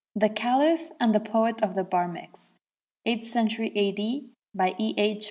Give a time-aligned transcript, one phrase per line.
[0.15, 2.53] THE CALIPH AND THE POET OF THE BARMEKS
[3.05, 4.93] [Eighth century A.D.] BY E.
[4.97, 5.19] H.